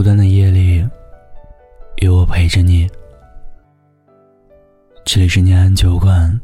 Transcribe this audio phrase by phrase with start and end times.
[0.00, 0.82] 孤单的夜里，
[1.96, 2.88] 有我陪着你。
[5.04, 6.40] 这里是念安酒馆，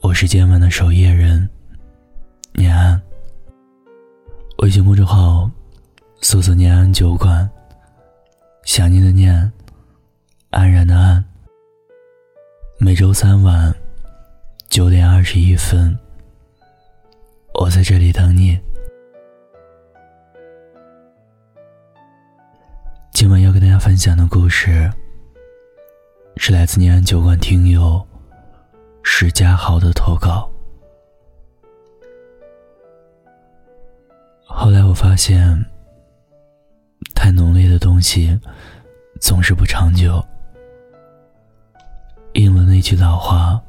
[0.00, 1.46] 我是今晚的守夜人，
[2.54, 2.98] 念安。
[4.62, 5.50] 微信公众号
[6.22, 7.46] 搜索“念安酒馆”，
[8.64, 9.52] 想念的念，
[10.48, 11.22] 安然的安。
[12.78, 13.74] 每周三晚
[14.70, 15.94] 九点二十一分，
[17.60, 18.58] 我在这里等你。
[23.18, 24.88] 今晚要跟大家分享的故事，
[26.36, 28.00] 是来自念安酒馆听友
[29.02, 30.48] 石家豪的投稿。
[34.44, 35.52] 后来我发现，
[37.12, 38.40] 太浓烈的东西
[39.20, 40.24] 总是不长久。
[42.34, 43.60] 应了那句老话：“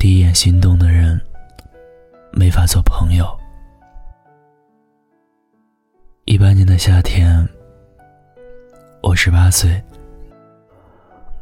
[0.00, 1.20] 第一眼心动的人，
[2.32, 3.26] 没法做朋友。”
[6.24, 7.46] 一八年的夏天。
[9.06, 9.70] 我十八岁，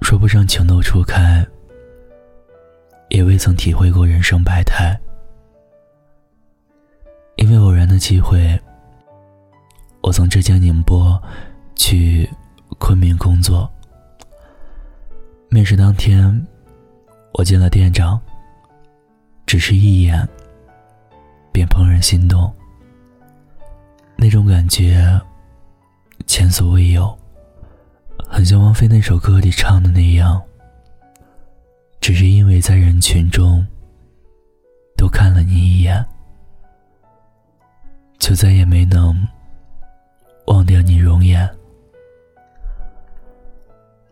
[0.00, 1.46] 说不上情窦初开，
[3.08, 5.00] 也未曾体会过人生百态。
[7.36, 8.60] 因为偶然的机会，
[10.02, 11.22] 我从浙江宁波
[11.76, 12.28] 去
[12.80, 13.70] 昆明工作。
[15.48, 16.44] 面试当天，
[17.34, 18.20] 我见了店长，
[19.46, 20.28] 只是一眼，
[21.52, 22.52] 便怦然心动。
[24.16, 25.08] 那种感觉，
[26.26, 27.16] 前所未有。
[28.28, 30.42] 很像王菲那首歌里唱的那样，
[32.00, 33.64] 只是因为在人群中
[34.96, 36.04] 多看了你一眼，
[38.18, 39.14] 就再也没能
[40.46, 41.48] 忘掉你容颜。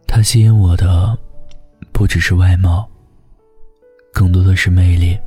[0.06, 1.16] 他吸引我的
[1.92, 2.88] 不只是外貌，
[4.12, 5.18] 更多的是魅力，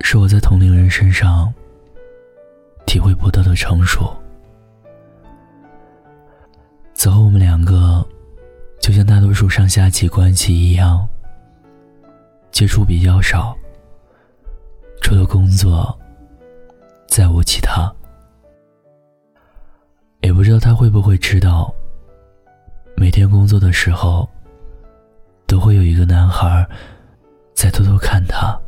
[0.00, 1.52] 是我在同龄人身上
[2.86, 4.14] 体会不到的成熟。
[7.06, 8.04] 此后，我们两个
[8.80, 11.08] 就像大多数上下级关系一样，
[12.50, 13.56] 接触比较少。
[15.00, 15.96] 除了工作，
[17.06, 17.88] 再无其他。
[20.22, 21.72] 也不知道他会不会知道，
[22.96, 24.28] 每天工作的时候，
[25.46, 26.66] 都会有一个男孩
[27.54, 28.60] 在偷偷看他。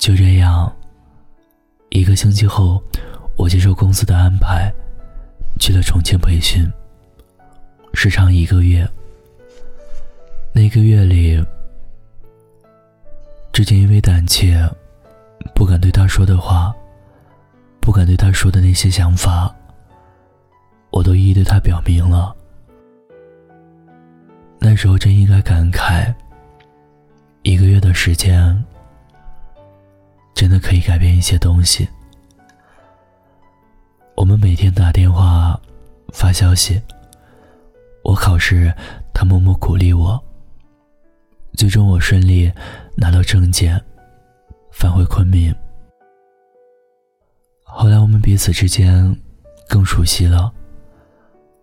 [0.00, 0.76] 就这样，
[1.90, 2.82] 一个星期后，
[3.36, 4.68] 我接受公司的安排。
[5.62, 6.68] 去了重庆培训，
[7.94, 8.84] 时长一个月。
[10.52, 11.40] 那一个月里，
[13.52, 14.68] 之前因为胆怯，
[15.54, 16.74] 不敢对他说的话，
[17.80, 19.54] 不敢对他说的那些想法，
[20.90, 22.34] 我都一一对他表明了。
[24.58, 26.12] 那时候真应该感慨，
[27.42, 28.64] 一个月的时间，
[30.34, 31.88] 真的可以改变一些东西。
[34.14, 35.58] 我们每天打电话、
[36.12, 36.80] 发消息。
[38.04, 38.72] 我考试，
[39.12, 40.22] 他默默鼓励我。
[41.54, 42.50] 最终我顺利
[42.96, 43.80] 拿到证件，
[44.70, 45.54] 返回昆明。
[47.62, 49.16] 后来我们彼此之间
[49.68, 50.52] 更熟悉了。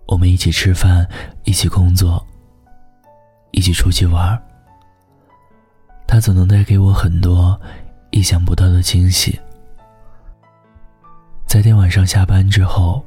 [0.07, 1.07] 我们一起吃饭，
[1.43, 2.25] 一起工作，
[3.51, 4.41] 一起出去玩。
[6.07, 7.59] 他总能带给我很多
[8.09, 9.39] 意想不到的惊喜。
[11.49, 13.03] 在天晚上下班之后，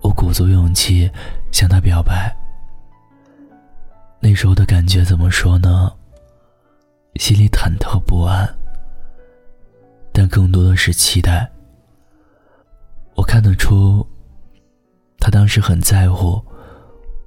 [0.00, 1.08] 我鼓足勇气
[1.52, 2.34] 向他表白。
[4.20, 5.92] 那时候的感觉怎么说呢？
[7.16, 8.48] 心里忐忑不安，
[10.14, 11.46] 但更多的是期待。
[13.14, 14.04] 我看得出，
[15.18, 16.42] 他当时很在乎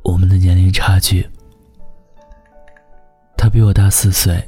[0.03, 1.29] 我们的年龄差距。
[3.37, 4.43] 他比我大四岁，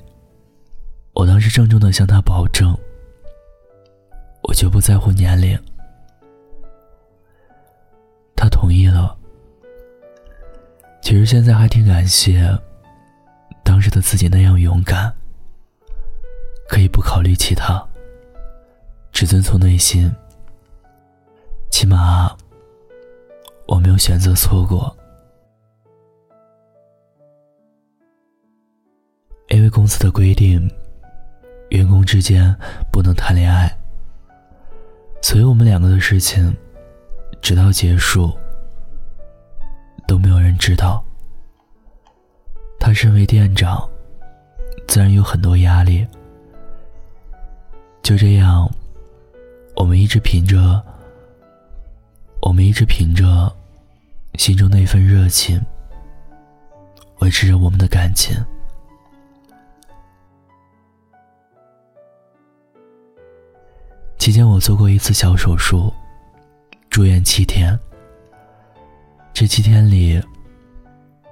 [1.13, 2.75] 我当时郑重的向他保证。
[4.47, 5.57] 我绝不在乎年龄。
[8.35, 9.17] 他同意了。
[11.01, 12.47] 其实现在还挺感谢
[13.63, 15.13] 当时的自己那样勇敢，
[16.67, 17.83] 可以不考虑其他，
[19.11, 20.13] 只遵从内心。
[21.69, 22.35] 起码
[23.67, 24.95] 我没有选择错过。
[29.49, 30.69] 因为公司的规定，
[31.69, 32.55] 员工之间
[32.91, 33.71] 不能谈恋爱。
[35.25, 36.55] 所以我们两个的事情，
[37.41, 38.31] 直到结束
[40.07, 41.03] 都没有人知道。
[42.79, 43.89] 他身为店长，
[44.87, 46.05] 自然有很多压力。
[48.03, 48.71] 就这样，
[49.75, 50.79] 我们一直凭着，
[52.43, 53.51] 我们一直凭着
[54.35, 55.59] 心中那份热情，
[57.21, 58.37] 维持着我们的感情。
[64.25, 65.93] 期间我做过一次小手术，
[66.89, 67.79] 住院七天。
[69.35, 70.19] 这七天里，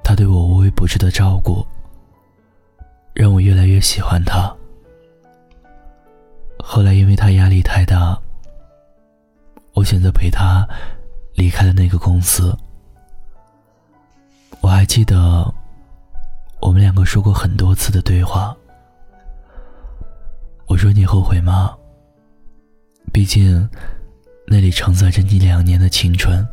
[0.03, 1.65] 他对我无微不至的照顾，
[3.15, 4.55] 让我越来越喜欢他。
[6.59, 8.15] 后来因为他压力太大，
[9.73, 10.63] 我选择陪他
[11.33, 12.55] 离开了那个公司。
[14.61, 15.51] 我还记得，
[16.61, 18.55] 我们两个说过很多次的对话。
[20.67, 21.75] 我说：“你后悔吗？
[23.13, 23.69] 毕竟，
[24.47, 26.45] 那里承载着你两年的青春。”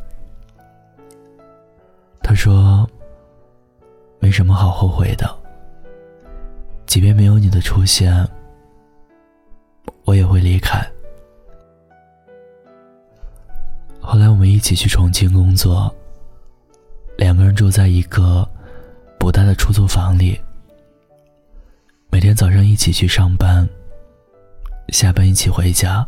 [2.23, 2.87] 他说
[4.21, 5.27] ：“没什么好后悔的。
[6.87, 8.29] 即便没有你的出现，
[10.05, 10.79] 我也会离开。”
[13.99, 15.93] 后来我们一起去重庆工作。
[17.17, 18.49] 两个人住在一个
[19.19, 20.39] 不大的出租房里，
[22.11, 23.69] 每天早上一起去上班，
[24.89, 26.07] 下班一起回家。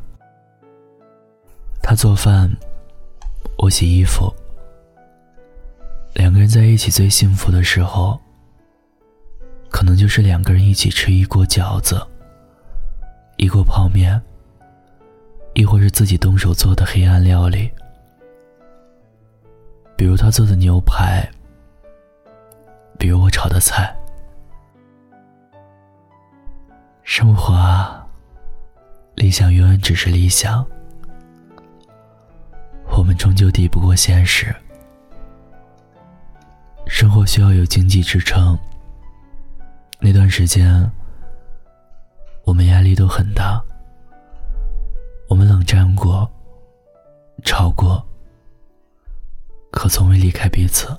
[1.83, 2.49] 他做饭，
[3.59, 4.33] 我洗衣服。
[6.15, 8.19] 两个人在一起最幸福的时候，
[9.69, 12.01] 可能就是两个人一起吃一锅饺子，
[13.37, 14.21] 一锅泡面，
[15.55, 17.71] 亦或是自己动手做的黑暗料理。
[19.97, 21.29] 比如他做的牛排，
[22.99, 23.95] 比如我炒的菜。
[27.03, 28.07] 生活啊，
[29.17, 30.65] 理想永远只是理想，
[32.97, 34.55] 我们终究抵不过现实。
[36.87, 38.57] 生活需要有经济支撑。
[39.99, 40.89] 那段时间，
[42.45, 43.61] 我们压力都很大，
[45.29, 46.31] 我们冷战过，
[47.45, 48.05] 吵过。
[49.71, 50.95] 可从未离开彼此。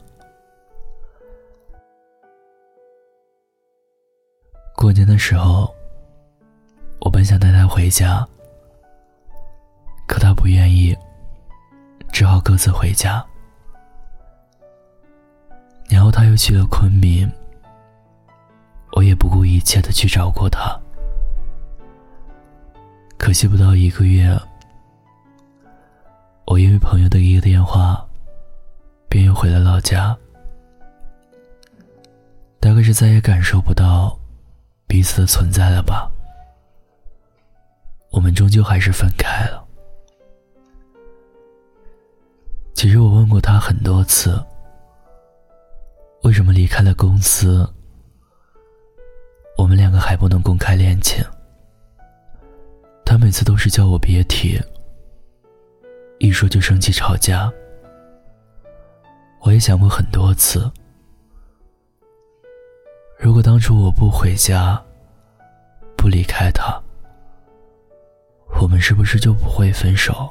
[4.75, 5.73] 过年的时候，
[6.99, 8.27] 我本想带他回家，
[10.07, 10.97] 可他不愿意，
[12.23, 13.21] 只好各自回家。
[15.89, 17.29] 然后他又去了昆明，
[18.93, 20.79] 我也不顾一切的去找过他。
[23.17, 24.33] 可惜不到一个月，
[26.45, 28.01] 我因为朋友的一个电话。
[29.09, 30.17] 便又回了老家，
[32.59, 34.17] 大概是再也感受不到
[34.87, 36.09] 彼此的存在了吧。
[38.11, 39.62] 我们终究还是分开了。
[42.83, 44.37] 其实我问过他很多次，
[46.23, 47.65] 为什么离开了公司，
[49.57, 51.23] 我们两个还不能公开恋情？
[53.05, 54.59] 他每次都是叫我别提，
[56.19, 57.49] 一说就生气吵架。
[59.43, 60.69] 我也想过很多次，
[63.17, 64.77] 如果当初我不回家，
[65.95, 66.77] 不离开他，
[68.61, 70.29] 我们是不是就不会分手？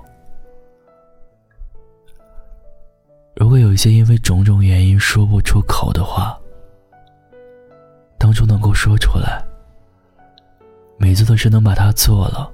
[3.42, 6.38] 如果有一些因为种种原因说不出口的话，
[8.16, 9.44] 当初能够说出来，
[10.96, 12.48] 每次都是能把它做了，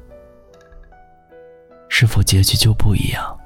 [1.90, 3.38] 是否结局就不一样？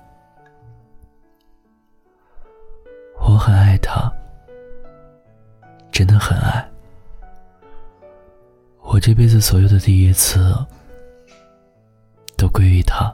[3.19, 4.09] 我很爱他，
[5.91, 6.65] 真的很爱。
[8.83, 10.55] 我这辈子所有的第一次，
[12.37, 13.13] 都归于他。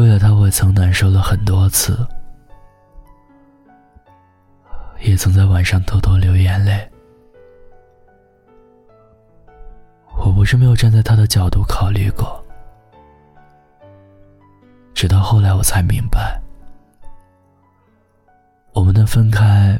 [0.00, 1.94] 为了他，我曾难受了很多次，
[5.00, 6.90] 也曾在晚上偷偷流眼泪。
[10.16, 12.42] 我不是没有站在他的角度考虑过，
[14.94, 16.40] 直到后来我才明白。
[18.72, 19.78] 我们的分开，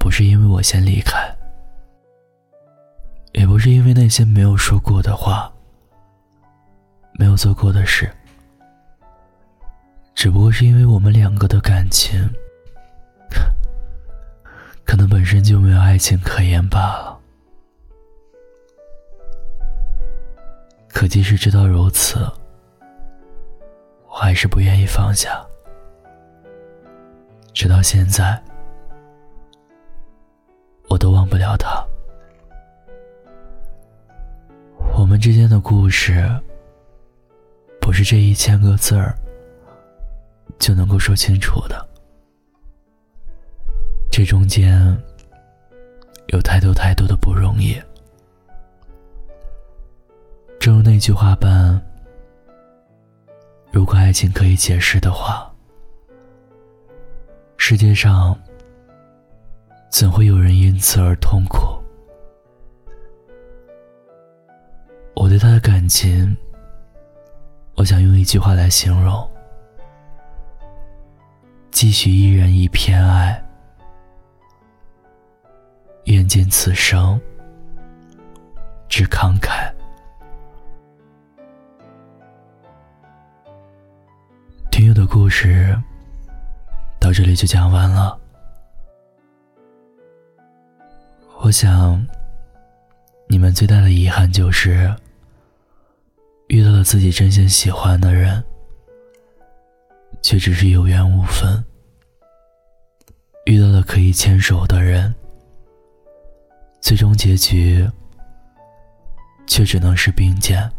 [0.00, 1.32] 不是因为我先离开，
[3.34, 5.48] 也不是因为那些没有说过的话，
[7.12, 8.12] 没有做过的事，
[10.18, 12.28] 只不过是因为我们两个的感情，
[14.84, 17.16] 可能本身就没有爱情可言罢了。
[20.88, 22.18] 可即使知道如此，
[24.08, 25.40] 我还是不愿意放下。
[27.54, 28.42] 直到现在，
[30.90, 31.80] 我都忘不了他。
[34.96, 36.28] 我们之间的故事，
[37.80, 39.16] 不是这一千个字儿
[40.58, 41.88] 就能够说清楚的。
[44.10, 44.80] 这中间
[46.28, 47.80] 有太多太多的不容易。
[50.58, 51.80] 正如那句话般，
[53.70, 55.44] 如果爱情可以解释的话。
[57.60, 58.38] 世界上
[59.90, 61.58] 怎会有人因此而痛苦？
[65.14, 66.34] 我对他的感情，
[67.74, 69.28] 我想用一句话来形容：
[71.70, 73.42] 继续一人一片爱，
[76.04, 77.20] 愿见此生
[78.88, 79.72] 之慷慨。
[84.70, 85.76] 听友的故事
[86.98, 88.18] 到这里就讲完了。
[91.40, 92.04] 我想，
[93.28, 94.92] 你们最大的遗憾就是
[96.48, 98.42] 遇到了自己真心喜欢的人，
[100.22, 101.62] 却只是有缘无分；
[103.46, 105.14] 遇到了可以牵手的人，
[106.80, 107.88] 最终结局
[109.46, 110.70] 却只能是并肩。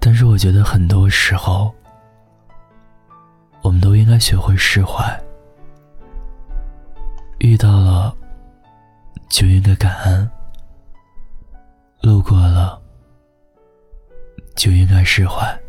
[0.00, 1.72] 但是我觉得很多时候，
[3.62, 5.04] 我们都应该学会释怀。
[7.38, 8.16] 遇到了，
[9.28, 10.28] 就应该感恩；
[12.00, 12.80] 路过了，
[14.56, 15.61] 就应该释怀。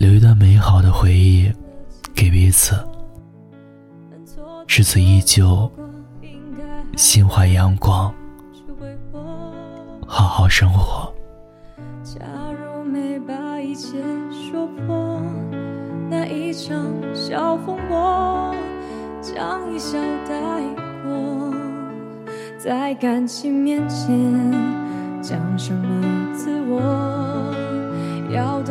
[0.00, 1.52] 留一段美好的回忆
[2.14, 2.74] 给彼此，
[4.66, 5.70] 至此依旧
[6.96, 8.10] 心怀阳光，
[10.06, 11.12] 好好生活。
[12.02, 12.18] 假
[12.50, 13.98] 如没把一切
[14.50, 15.20] 说破，
[16.08, 18.54] 那一场小风波，
[19.20, 20.62] 将一笑带
[21.04, 21.54] 过。
[22.58, 24.18] 在感情面前，
[25.20, 26.80] 讲什么自我？
[28.30, 28.62] 要。